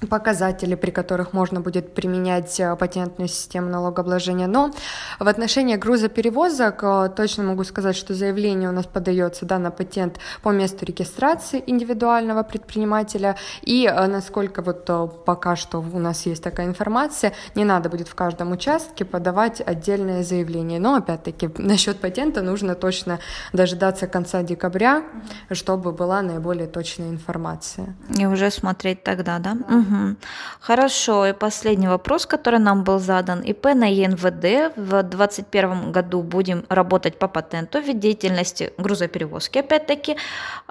показатели, 0.06 0.74
при 0.74 0.90
которых 0.90 1.32
можно 1.32 1.60
будет 1.60 1.94
применять 1.94 2.60
э, 2.60 2.76
патентную 2.76 3.28
систему 3.28 3.68
налогообложения. 3.68 4.46
Но 4.46 4.70
в 5.18 5.26
отношении 5.26 5.76
грузоперевозок 5.76 6.82
э, 6.82 7.10
точно 7.16 7.44
могу 7.44 7.64
сказать, 7.64 7.96
что 7.96 8.14
заявление 8.14 8.68
у 8.68 8.72
нас 8.72 8.86
подается 8.86 9.44
да, 9.44 9.58
на 9.58 9.70
патент 9.70 10.18
по 10.42 10.50
месту 10.50 10.84
регистрации 10.84 11.62
индивидуального 11.66 12.42
предпринимателя. 12.42 13.36
И 13.62 13.86
э, 13.86 14.06
насколько 14.06 14.62
вот 14.62 15.24
пока 15.24 15.56
что 15.56 15.80
у 15.80 15.98
нас 15.98 16.26
есть 16.26 16.42
такая 16.42 16.66
информация, 16.66 17.32
не 17.54 17.64
надо 17.64 17.88
будет 17.88 18.08
в 18.08 18.14
каждом 18.14 18.52
участке 18.52 19.04
подавать 19.04 19.60
отдельное 19.60 20.22
заявление. 20.22 20.78
Но 20.78 20.94
опять-таки 20.94 21.50
насчет 21.58 22.00
патента 22.00 22.42
нужно 22.42 22.74
точно 22.74 23.18
дожидаться 23.52 24.06
конца 24.06 24.42
декабря, 24.42 25.02
чтобы 25.50 25.92
была 25.92 26.22
наиболее 26.22 26.68
точная 26.68 27.10
информация. 27.10 27.96
И 28.16 28.26
уже 28.26 28.50
смотреть 28.50 29.02
тогда, 29.02 29.38
да? 29.38 29.52
Угу. 29.52 29.87
Угу. 29.88 30.16
Хорошо. 30.60 31.26
И 31.26 31.32
последний 31.32 31.88
вопрос, 31.88 32.26
который 32.26 32.58
нам 32.58 32.84
был 32.84 32.98
задан. 32.98 33.40
ИП 33.40 33.66
на 33.74 33.86
ЕНВД 33.86 34.76
в 34.76 35.02
2021 35.02 35.92
году 35.92 36.22
будем 36.22 36.64
работать 36.68 37.18
по 37.18 37.28
патенту, 37.28 37.80
вид 37.80 37.98
деятельности 37.98 38.72
грузоперевозки, 38.78 39.58
опять-таки. 39.58 40.16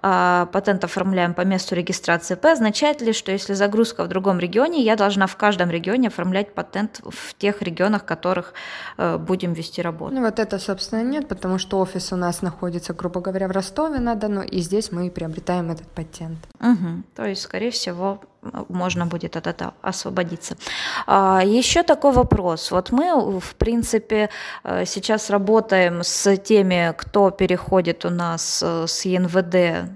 А, 0.01 0.47
патент 0.51 0.83
оформляем 0.83 1.33
по 1.33 1.41
месту 1.41 1.75
регистрации 1.75 2.35
ИП. 2.35 2.45
Означает 2.45 3.01
ли, 3.01 3.13
что 3.13 3.31
если 3.31 3.53
загрузка 3.53 4.03
в 4.03 4.07
другом 4.07 4.39
регионе, 4.39 4.83
я 4.83 4.95
должна 4.95 5.27
в 5.27 5.35
каждом 5.35 5.69
регионе 5.69 6.09
оформлять 6.09 6.53
патент 6.53 7.01
в 7.03 7.33
тех 7.35 7.61
регионах, 7.61 8.03
в 8.03 8.05
которых 8.05 8.53
э, 8.97 9.17
будем 9.17 9.53
вести 9.53 9.81
работу? 9.81 10.13
Ну 10.13 10.21
вот 10.21 10.39
это, 10.39 10.59
собственно, 10.59 11.03
нет, 11.03 11.27
потому 11.27 11.57
что 11.57 11.79
офис 11.79 12.13
у 12.13 12.15
нас 12.15 12.41
находится, 12.41 12.93
грубо 12.93 13.21
говоря, 13.21 13.47
в 13.47 13.51
Ростове-на-Дону, 13.51 14.43
и 14.43 14.59
здесь 14.59 14.91
мы 14.91 15.09
приобретаем 15.09 15.71
этот 15.71 15.87
патент. 15.87 16.37
Угу. 16.59 17.03
То 17.15 17.25
есть, 17.25 17.41
скорее 17.41 17.71
всего, 17.71 18.21
можно 18.69 19.05
будет 19.05 19.35
от 19.35 19.47
этого 19.47 19.73
освободиться. 19.81 20.57
А, 21.05 21.41
еще 21.43 21.83
такой 21.83 22.11
вопрос. 22.11 22.71
Вот 22.71 22.91
мы, 22.91 23.39
в 23.39 23.55
принципе, 23.55 24.29
э, 24.63 24.85
сейчас 24.85 25.29
работаем 25.29 26.03
с 26.03 26.37
теми, 26.37 26.93
кто 26.97 27.31
переходит 27.31 28.05
у 28.05 28.09
нас 28.09 28.61
э, 28.63 28.85
с 28.87 29.05
ЕНВД, 29.05 29.89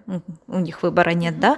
у 0.48 0.60
них 0.60 0.84
выбора 0.84 1.12
нет, 1.12 1.40
да? 1.40 1.58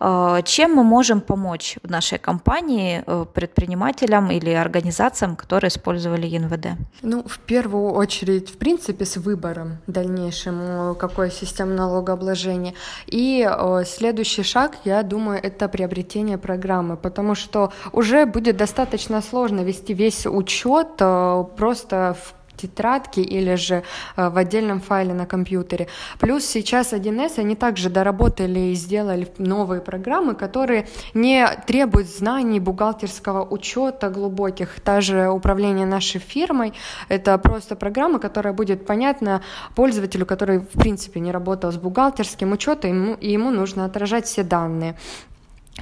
А, 0.00 0.42
чем 0.42 0.74
мы 0.74 0.84
можем 0.84 1.20
помочь 1.20 1.78
в 1.82 1.90
нашей 1.90 2.18
компании 2.18 3.02
э, 3.06 3.26
предпринимателям 3.34 4.30
или 4.30 4.50
организациям, 4.50 5.36
которые 5.36 5.68
использовали 5.68 6.26
ЕНВД? 6.26 6.66
Ну, 7.02 7.22
в 7.22 7.38
первую 7.38 7.92
очередь, 7.92 8.50
в 8.50 8.58
принципе, 8.58 9.04
с 9.04 9.16
выбором 9.16 9.78
дальнейшим, 9.86 10.94
какой 10.94 11.30
система 11.30 11.72
налогообложения. 11.72 12.74
И 13.06 13.48
следующий 13.86 14.42
шаг, 14.42 14.76
я 14.84 15.02
думаю, 15.02 15.40
это 15.42 15.68
приобретение 15.68 16.33
ведения 16.34 16.38
программы, 16.38 16.96
потому 16.96 17.34
что 17.34 17.70
уже 17.92 18.26
будет 18.26 18.56
достаточно 18.56 19.22
сложно 19.22 19.64
вести 19.64 19.94
весь 19.94 20.26
учет 20.26 21.00
э, 21.00 21.44
просто 21.56 22.14
в 22.14 22.34
тетрадке 22.56 23.22
или 23.22 23.56
же 23.56 23.82
э, 24.16 24.28
в 24.28 24.36
отдельном 24.36 24.80
файле 24.80 25.14
на 25.14 25.26
компьютере. 25.26 25.86
Плюс 26.18 26.44
сейчас 26.44 26.92
1С 26.92 27.38
они 27.40 27.56
также 27.56 27.90
доработали 27.90 28.60
и 28.60 28.74
сделали 28.74 29.26
новые 29.38 29.80
программы, 29.80 30.34
которые 30.34 30.86
не 31.14 31.46
требуют 31.66 32.08
знаний 32.08 32.60
бухгалтерского 32.60 33.44
учета 33.50 34.08
глубоких. 34.10 34.80
Та 34.80 35.00
же 35.00 35.28
управление 35.28 35.86
нашей 35.86 36.20
фирмой— 36.20 36.72
это 37.08 37.38
просто 37.38 37.76
программа, 37.76 38.18
которая 38.18 38.54
будет 38.54 38.86
понятна 38.86 39.40
пользователю, 39.74 40.26
который 40.26 40.58
в 40.58 40.78
принципе 40.78 41.20
не 41.20 41.32
работал 41.32 41.70
с 41.70 41.76
бухгалтерским 41.76 42.52
учетом, 42.52 43.14
и 43.14 43.32
ему 43.32 43.50
нужно 43.50 43.84
отражать 43.84 44.26
все 44.26 44.42
данные. 44.42 44.94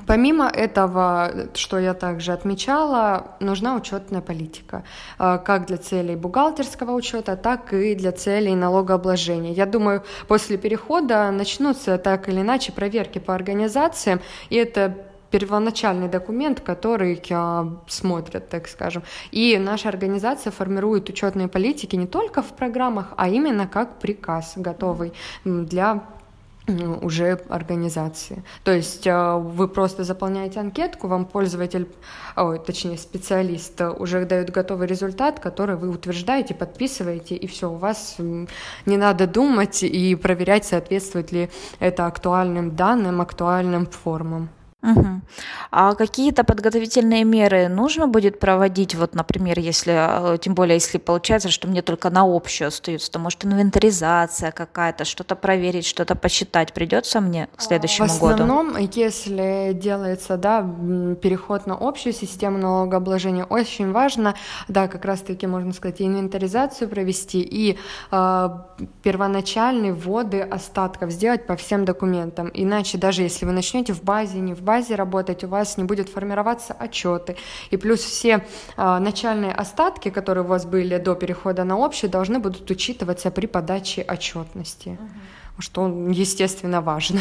Помимо 0.06 0.48
этого, 0.48 1.48
что 1.54 1.78
я 1.78 1.94
также 1.94 2.32
отмечала, 2.32 3.36
нужна 3.40 3.76
учетная 3.76 4.20
политика, 4.22 4.84
э, 5.18 5.38
как 5.44 5.66
для 5.66 5.76
целей 5.76 6.16
бухгалтерского 6.16 6.92
учета, 6.92 7.36
так 7.36 7.72
и 7.72 7.94
для 7.94 8.12
целей 8.12 8.54
налогообложения. 8.54 9.52
Я 9.52 9.66
думаю, 9.66 10.02
после 10.28 10.56
перехода 10.56 11.30
начнутся 11.30 11.98
так 11.98 12.28
или 12.28 12.40
иначе 12.40 12.72
проверки 12.72 13.18
по 13.18 13.34
организациям, 13.34 14.20
и 14.50 14.56
это 14.56 14.96
первоначальный 15.30 16.08
документ, 16.08 16.60
который 16.60 17.20
а, 17.30 17.66
смотрят, 17.88 18.48
так 18.48 18.68
скажем. 18.68 19.02
И 19.30 19.58
наша 19.58 19.88
организация 19.88 20.50
формирует 20.50 21.08
учетные 21.08 21.48
политики 21.48 21.96
не 21.96 22.06
только 22.06 22.42
в 22.42 22.52
программах, 22.54 23.14
а 23.16 23.28
именно 23.28 23.66
как 23.66 23.98
приказ, 23.98 24.52
готовый 24.56 25.12
для 25.44 26.02
уже 26.68 27.32
организации. 27.48 28.44
То 28.64 28.72
есть 28.72 29.06
э, 29.06 29.36
вы 29.36 29.68
просто 29.68 30.04
заполняете 30.04 30.60
анкетку, 30.60 31.08
вам 31.08 31.24
пользователь, 31.24 31.88
ой, 32.36 32.58
точнее 32.58 32.98
специалист 32.98 33.80
э, 33.80 33.90
уже 33.90 34.24
дает 34.24 34.50
готовый 34.50 34.86
результат, 34.86 35.40
который 35.40 35.76
вы 35.76 35.88
утверждаете, 35.88 36.54
подписываете, 36.54 37.34
и 37.34 37.46
все, 37.46 37.70
у 37.70 37.76
вас 37.76 38.16
не 38.18 38.96
надо 38.96 39.26
думать 39.26 39.82
и 39.82 40.14
проверять, 40.14 40.64
соответствует 40.64 41.32
ли 41.32 41.50
это 41.80 42.06
актуальным 42.06 42.76
данным, 42.76 43.20
актуальным 43.20 43.86
формам. 43.86 44.48
Угу. 44.82 45.20
А 45.70 45.94
какие-то 45.94 46.42
подготовительные 46.42 47.22
меры 47.22 47.68
нужно 47.68 48.08
будет 48.08 48.40
проводить, 48.40 48.96
вот, 48.96 49.14
например, 49.14 49.60
если, 49.60 49.92
а, 49.94 50.36
тем 50.38 50.54
более, 50.54 50.74
если 50.74 50.98
получается, 50.98 51.50
что 51.50 51.68
мне 51.68 51.82
только 51.82 52.10
на 52.10 52.22
общую 52.22 52.68
остаются, 52.68 53.10
то 53.12 53.20
может 53.20 53.44
инвентаризация 53.44 54.50
какая-то, 54.50 55.04
что-то 55.04 55.36
проверить, 55.36 55.86
что-то 55.86 56.16
посчитать 56.16 56.72
придется 56.72 57.20
мне 57.20 57.48
к 57.54 57.62
следующему 57.62 58.08
году? 58.08 58.18
В 58.18 58.32
основном, 58.32 58.72
году? 58.72 58.88
если 58.94 59.70
делается, 59.72 60.36
да, 60.36 60.62
переход 61.22 61.66
на 61.66 61.74
общую 61.74 62.12
систему 62.12 62.58
налогообложения, 62.58 63.44
очень 63.44 63.92
важно, 63.92 64.34
да, 64.66 64.88
как 64.88 65.04
раз-таки, 65.04 65.46
можно 65.46 65.72
сказать, 65.72 66.02
инвентаризацию 66.02 66.88
провести 66.88 67.40
и 67.40 67.78
э, 68.10 68.48
первоначальные 69.04 69.92
вводы 69.92 70.40
остатков 70.40 71.12
сделать 71.12 71.46
по 71.46 71.54
всем 71.54 71.84
документам, 71.84 72.50
иначе 72.52 72.98
даже 72.98 73.22
если 73.22 73.46
вы 73.46 73.52
начнете 73.52 73.92
в 73.92 74.02
базе, 74.02 74.40
не 74.40 74.54
в 74.54 74.60
базе, 74.60 74.71
базе 74.72 74.94
работать, 74.94 75.44
у 75.44 75.48
вас 75.48 75.78
не 75.78 75.84
будет 75.84 76.08
формироваться 76.08 76.72
отчеты. 76.72 77.36
И 77.72 77.76
плюс 77.76 78.00
все 78.00 78.44
а, 78.76 79.00
начальные 79.00 79.52
остатки, 79.52 80.10
которые 80.10 80.44
у 80.44 80.48
вас 80.48 80.64
были 80.64 80.98
до 80.98 81.14
перехода 81.14 81.64
на 81.64 81.76
общий, 81.76 82.08
должны 82.08 82.38
будут 82.38 82.70
учитываться 82.70 83.30
при 83.30 83.46
подаче 83.46 84.02
отчетности. 84.08 84.88
Угу 84.88 85.42
что, 85.58 85.86
естественно, 86.10 86.80
важно. 86.80 87.20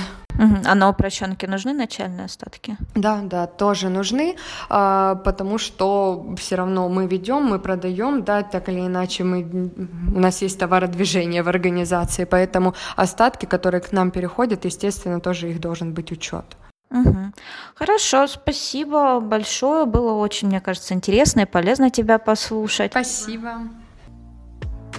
А 0.66 0.76
на 0.76 0.90
упрощенке 0.90 1.48
нужны 1.48 1.74
начальные 1.74 2.26
остатки? 2.26 2.78
Да, 2.96 3.22
да, 3.24 3.46
тоже 3.46 3.90
нужны, 3.90 4.36
а, 4.70 5.16
потому 5.16 5.60
что 5.60 6.36
все 6.38 6.56
равно 6.56 6.90
мы 6.90 7.06
ведем, 7.06 7.44
мы 7.44 7.60
продаем, 7.60 8.24
да, 8.24 8.42
так 8.42 8.70
или 8.70 8.80
иначе 8.80 9.24
мы, 9.24 9.72
у 10.16 10.20
нас 10.20 10.42
есть 10.42 10.60
товародвижение 10.60 11.44
в 11.44 11.50
организации, 11.50 12.26
поэтому 12.26 12.74
остатки, 12.96 13.46
которые 13.46 13.82
к 13.82 13.92
нам 13.92 14.10
переходят, 14.10 14.66
естественно, 14.66 15.20
тоже 15.20 15.50
их 15.50 15.60
должен 15.60 15.94
быть 15.94 16.12
учет. 16.12 16.46
Угу. 16.91 17.34
Хорошо, 17.75 18.27
спасибо 18.27 19.19
большое. 19.21 19.86
Было 19.86 20.13
очень, 20.13 20.49
мне 20.49 20.62
кажется, 20.62 20.93
интересно 20.93 21.41
и 21.41 21.45
полезно 21.45 21.89
тебя 21.89 22.19
послушать. 22.19 22.91
Спасибо. 22.91 23.62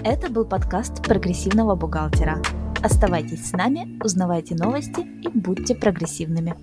Это 0.02 0.30
был 0.30 0.44
подкаст 0.44 1.02
прогрессивного 1.02 1.74
бухгалтера. 1.76 2.40
Оставайтесь 2.82 3.50
с 3.50 3.52
нами, 3.52 3.98
узнавайте 4.02 4.54
новости 4.54 5.00
и 5.00 5.28
будьте 5.28 5.74
прогрессивными. 5.74 6.56